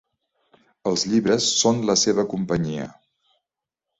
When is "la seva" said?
1.91-2.25